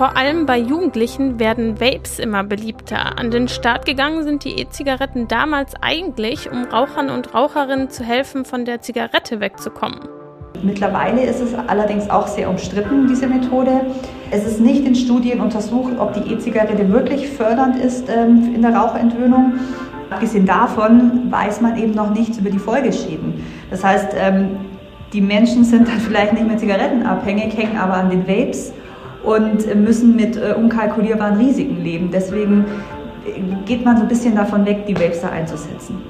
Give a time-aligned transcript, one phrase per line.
[0.00, 3.18] Vor allem bei Jugendlichen werden Vapes immer beliebter.
[3.18, 8.46] An den Start gegangen sind die E-Zigaretten damals eigentlich, um Rauchern und Raucherinnen zu helfen,
[8.46, 10.00] von der Zigarette wegzukommen.
[10.62, 13.82] Mittlerweile ist es allerdings auch sehr umstritten, diese Methode.
[14.30, 18.74] Es ist nicht in Studien untersucht, ob die E-Zigarette wirklich fördernd ist ähm, in der
[18.74, 19.52] Raucherentwöhnung.
[20.08, 23.44] Abgesehen davon weiß man eben noch nichts über die Folgeschäden.
[23.68, 24.60] Das heißt, ähm,
[25.12, 28.72] die Menschen sind dann vielleicht nicht mehr zigarettenabhängig, hängen aber an den Vapes
[29.22, 32.10] und müssen mit äh, unkalkulierbaren Risiken leben.
[32.10, 32.64] Deswegen
[33.26, 36.00] äh, geht man so ein bisschen davon weg, die Vapes da einzusetzen.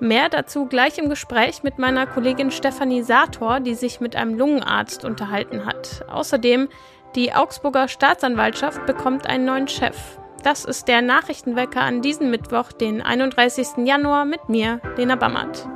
[0.00, 5.04] Mehr dazu gleich im Gespräch mit meiner Kollegin Stefanie Sator, die sich mit einem Lungenarzt
[5.04, 6.04] unterhalten hat.
[6.08, 6.68] Außerdem,
[7.16, 9.96] die Augsburger Staatsanwaltschaft bekommt einen neuen Chef.
[10.44, 13.84] Das ist der Nachrichtenwecker an diesem Mittwoch, den 31.
[13.84, 15.68] Januar, mit mir, Lena Bammert.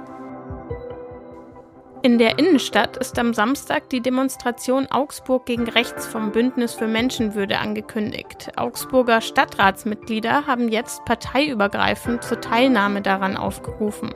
[2.05, 7.59] In der Innenstadt ist am Samstag die Demonstration Augsburg gegen Rechts vom Bündnis für Menschenwürde
[7.59, 8.51] angekündigt.
[8.57, 14.13] Augsburger Stadtratsmitglieder haben jetzt parteiübergreifend zur Teilnahme daran aufgerufen.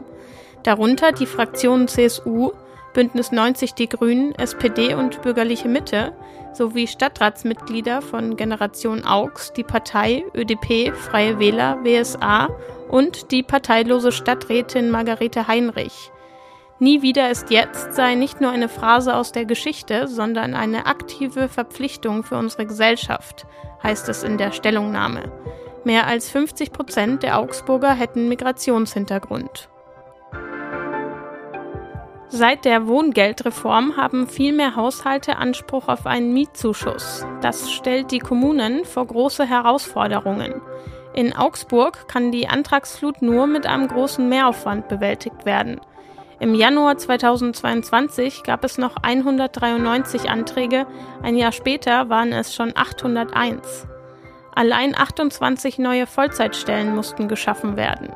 [0.64, 2.50] Darunter die Fraktionen CSU,
[2.92, 6.12] Bündnis 90 Die Grünen, SPD und Bürgerliche Mitte
[6.54, 12.48] sowie Stadtratsmitglieder von Generation Augs, die Partei, ÖDP, Freie Wähler, WSA
[12.88, 16.10] und die parteilose Stadträtin Margarete Heinrich.
[16.78, 21.48] Nie wieder ist jetzt sei nicht nur eine Phrase aus der Geschichte, sondern eine aktive
[21.48, 23.46] Verpflichtung für unsere Gesellschaft,
[23.82, 25.32] heißt es in der Stellungnahme.
[25.84, 29.70] Mehr als 50 Prozent der Augsburger hätten Migrationshintergrund.
[32.28, 37.24] Seit der Wohngeldreform haben viel mehr Haushalte Anspruch auf einen Mietzuschuss.
[37.40, 40.60] Das stellt die Kommunen vor große Herausforderungen.
[41.14, 45.80] In Augsburg kann die Antragsflut nur mit einem großen Mehraufwand bewältigt werden.
[46.38, 50.86] Im Januar 2022 gab es noch 193 Anträge,
[51.22, 53.86] ein Jahr später waren es schon 801.
[54.54, 58.10] Allein 28 neue Vollzeitstellen mussten geschaffen werden.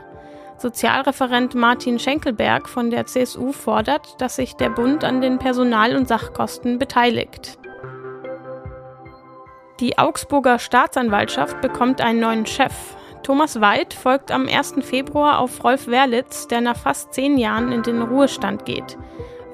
[0.58, 6.06] Sozialreferent Martin Schenkelberg von der CSU fordert, dass sich der Bund an den Personal- und
[6.06, 7.58] Sachkosten beteiligt.
[9.80, 12.74] Die Augsburger Staatsanwaltschaft bekommt einen neuen Chef.
[13.22, 14.76] Thomas Weid folgt am 1.
[14.80, 18.96] Februar auf Rolf Werlitz, der nach fast zehn Jahren in den Ruhestand geht.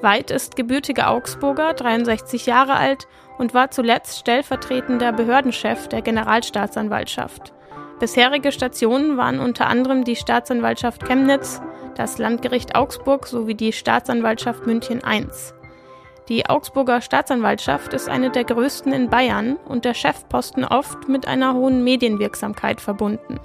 [0.01, 3.07] Weid ist gebürtiger Augsburger, 63 Jahre alt
[3.37, 7.53] und war zuletzt stellvertretender Behördenchef der Generalstaatsanwaltschaft.
[7.99, 11.61] Bisherige Stationen waren unter anderem die Staatsanwaltschaft Chemnitz,
[11.95, 15.25] das Landgericht Augsburg sowie die Staatsanwaltschaft München I.
[16.29, 21.53] Die Augsburger Staatsanwaltschaft ist eine der größten in Bayern und der Chefposten oft mit einer
[21.53, 23.39] hohen Medienwirksamkeit verbunden.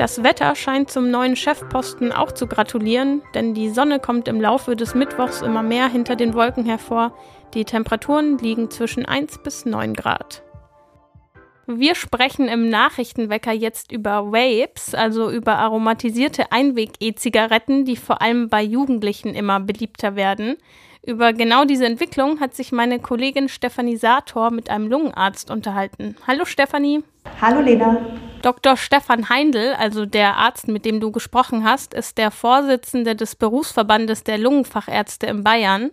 [0.00, 4.74] Das Wetter scheint zum neuen Chefposten auch zu gratulieren, denn die Sonne kommt im Laufe
[4.74, 7.12] des Mittwochs immer mehr hinter den Wolken hervor.
[7.52, 10.42] Die Temperaturen liegen zwischen 1 bis 9 Grad.
[11.66, 18.62] Wir sprechen im Nachrichtenwecker jetzt über Vapes, also über aromatisierte Einweg-E-Zigaretten, die vor allem bei
[18.62, 20.56] Jugendlichen immer beliebter werden.
[21.04, 26.16] Über genau diese Entwicklung hat sich meine Kollegin Stefanie Sator mit einem Lungenarzt unterhalten.
[26.26, 27.04] Hallo Stefanie.
[27.42, 27.98] Hallo Lena.
[28.42, 28.76] Dr.
[28.76, 34.24] Stefan Heindl, also der Arzt, mit dem du gesprochen hast, ist der Vorsitzende des Berufsverbandes
[34.24, 35.90] der Lungenfachärzte in Bayern.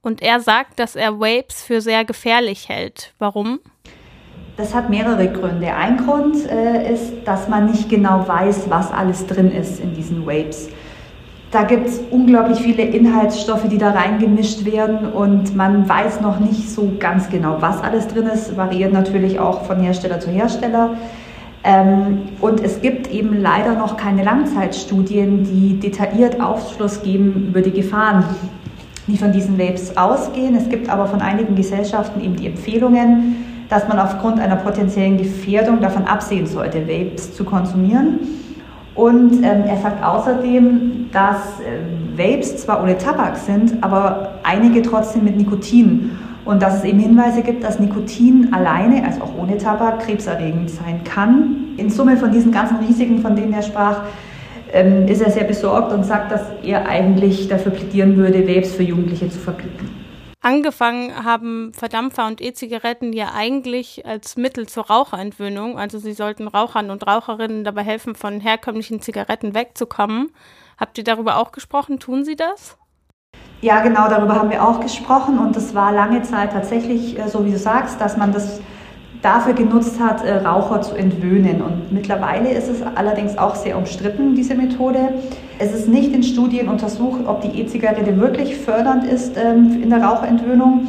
[0.00, 3.14] Und er sagt, dass er Vapes für sehr gefährlich hält.
[3.18, 3.58] Warum?
[4.56, 5.74] Das hat mehrere Gründe.
[5.74, 10.26] Ein Grund äh, ist, dass man nicht genau weiß, was alles drin ist in diesen
[10.26, 10.68] Vapes.
[11.50, 16.68] Da gibt es unglaublich viele Inhaltsstoffe, die da reingemischt werden und man weiß noch nicht
[16.68, 18.56] so ganz genau, was alles drin ist.
[18.56, 20.98] Variiert natürlich auch von Hersteller zu Hersteller.
[21.64, 27.72] Ähm, und es gibt eben leider noch keine Langzeitstudien, die detailliert Aufschluss geben über die
[27.72, 28.24] Gefahren,
[29.06, 30.54] die von diesen Vapes ausgehen.
[30.54, 33.36] Es gibt aber von einigen Gesellschaften eben die Empfehlungen,
[33.68, 38.20] dass man aufgrund einer potenziellen Gefährdung davon absehen sollte, Vapes zu konsumieren.
[38.94, 45.24] Und ähm, er sagt außerdem, dass äh, Vapes zwar ohne Tabak sind, aber einige trotzdem
[45.24, 46.10] mit Nikotin.
[46.48, 51.04] Und dass es eben Hinweise gibt, dass Nikotin alleine, also auch ohne Tabak, krebserregend sein
[51.04, 51.74] kann.
[51.76, 54.04] In Summe von diesen ganzen Risiken, von denen er sprach,
[54.72, 58.82] ähm, ist er sehr besorgt und sagt, dass er eigentlich dafür plädieren würde, Vapes für
[58.82, 59.90] Jugendliche zu verbieten.
[60.40, 65.78] Angefangen haben Verdampfer und E-Zigaretten ja eigentlich als Mittel zur Raucherentwöhnung.
[65.78, 70.30] Also sie sollten Rauchern und Raucherinnen dabei helfen, von herkömmlichen Zigaretten wegzukommen.
[70.78, 71.98] Habt ihr darüber auch gesprochen?
[71.98, 72.77] Tun sie das?
[73.60, 77.44] Ja, genau, darüber haben wir auch gesprochen und es war lange Zeit tatsächlich, äh, so
[77.44, 78.60] wie du sagst, dass man das
[79.20, 81.60] dafür genutzt hat, äh, Raucher zu entwöhnen.
[81.60, 85.12] Und mittlerweile ist es allerdings auch sehr umstritten, diese Methode.
[85.58, 90.04] Es ist nicht in Studien untersucht, ob die E-Zigarette wirklich fördernd ist ähm, in der
[90.04, 90.86] Raucherentwöhnung.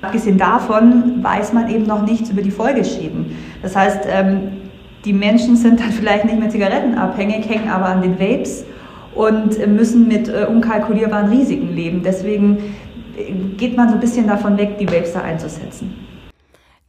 [0.00, 3.36] Abgesehen davon weiß man eben noch nichts über die Folgeschäden.
[3.62, 4.52] Das heißt, ähm,
[5.04, 8.64] die Menschen sind dann vielleicht nicht mehr zigarettenabhängig, hängen aber an den Vapes
[9.14, 12.02] und müssen mit äh, unkalkulierbaren Risiken leben.
[12.02, 12.74] Deswegen
[13.16, 15.94] äh, geht man so ein bisschen davon weg, die Vapes da einzusetzen.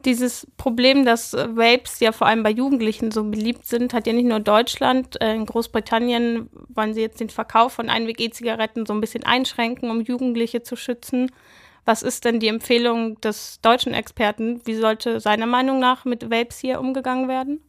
[0.05, 4.27] Dieses Problem, dass Vapes ja vor allem bei Jugendlichen so beliebt sind, hat ja nicht
[4.27, 5.21] nur Deutschland.
[5.21, 10.01] Äh, in Großbritannien wollen sie jetzt den Verkauf von Einweg-E-Zigaretten so ein bisschen einschränken, um
[10.01, 11.31] Jugendliche zu schützen.
[11.85, 14.61] Was ist denn die Empfehlung des deutschen Experten?
[14.65, 17.61] Wie sollte seiner Meinung nach mit Vapes hier umgegangen werden?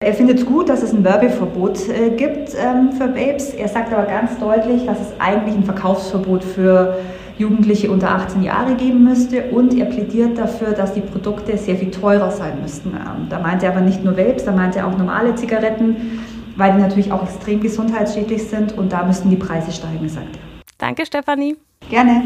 [0.00, 3.52] Er findet es gut, dass es ein Werbeverbot äh, gibt ähm, für Vapes.
[3.52, 6.98] Er sagt aber ganz deutlich, dass es eigentlich ein Verkaufsverbot für
[7.36, 11.90] Jugendliche unter 18 Jahre geben müsste und er plädiert dafür, dass die Produkte sehr viel
[11.90, 12.90] teurer sein müssten.
[12.90, 16.20] Ähm, da meint er aber nicht nur Vapes, da meint er auch normale Zigaretten,
[16.54, 20.62] weil die natürlich auch extrem gesundheitsschädlich sind und da müssten die Preise steigen, sagt er.
[20.78, 21.56] Danke, Stefanie.
[21.90, 22.22] Gerne.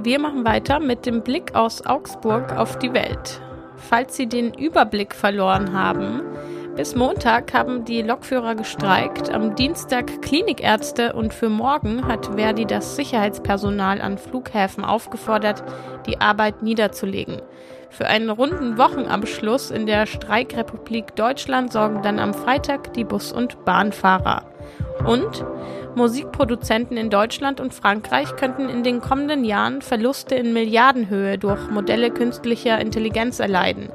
[0.00, 3.40] Wir machen weiter mit dem Blick aus Augsburg auf die Welt.
[3.88, 6.22] Falls Sie den Überblick verloren haben,
[6.74, 12.96] bis Montag haben die Lokführer gestreikt, am Dienstag Klinikärzte und für morgen hat Verdi das
[12.96, 15.62] Sicherheitspersonal an Flughäfen aufgefordert,
[16.06, 17.42] die Arbeit niederzulegen.
[17.90, 23.64] Für einen runden Wochenabschluss in der Streikrepublik Deutschland sorgen dann am Freitag die Bus- und
[23.64, 24.53] Bahnfahrer.
[25.06, 25.44] Und
[25.94, 32.10] Musikproduzenten in Deutschland und Frankreich könnten in den kommenden Jahren Verluste in Milliardenhöhe durch Modelle
[32.10, 33.90] künstlicher Intelligenz erleiden.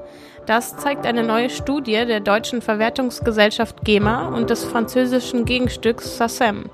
[0.46, 6.70] Das zeigt eine neue Studie der deutschen Verwertungsgesellschaft GEMA und des französischen Gegenstücks SACEM.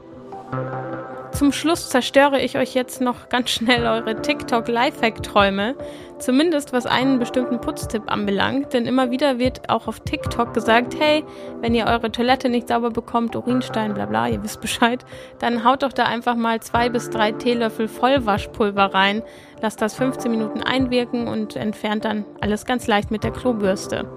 [1.36, 5.76] Zum Schluss zerstöre ich euch jetzt noch ganz schnell eure TikTok-Lifehack-Träume.
[6.18, 11.26] Zumindest was einen bestimmten Putztipp anbelangt, denn immer wieder wird auch auf TikTok gesagt, hey,
[11.60, 15.04] wenn ihr eure Toilette nicht sauber bekommt, Urinstein, bla bla, ihr wisst Bescheid,
[15.40, 19.22] dann haut doch da einfach mal zwei bis drei Teelöffel Vollwaschpulver rein,
[19.62, 24.08] lasst das 15 Minuten einwirken und entfernt dann alles ganz leicht mit der Klobürste.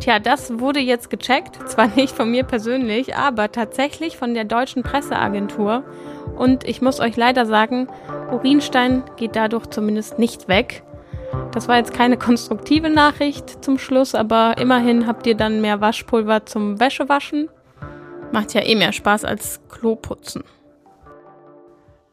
[0.00, 4.82] Tja, das wurde jetzt gecheckt, zwar nicht von mir persönlich, aber tatsächlich von der deutschen
[4.82, 5.84] Presseagentur.
[6.36, 7.88] Und ich muss euch leider sagen,
[8.30, 10.84] Urinstein geht dadurch zumindest nicht weg.
[11.52, 16.46] Das war jetzt keine konstruktive Nachricht zum Schluss, aber immerhin habt ihr dann mehr Waschpulver
[16.46, 17.48] zum Wäschewaschen.
[18.30, 20.44] Macht ja eh mehr Spaß als Kloputzen.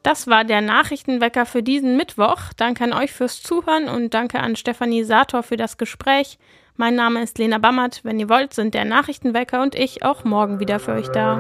[0.02, 2.54] Das war der Nachrichtenwecker für diesen Mittwoch.
[2.58, 6.38] Danke an euch fürs Zuhören und danke an Stefanie Sator für das Gespräch.
[6.78, 8.02] Mein Name ist Lena Bammert.
[8.04, 11.40] Wenn ihr wollt, sind der Nachrichtenwecker und ich auch morgen wieder für euch da.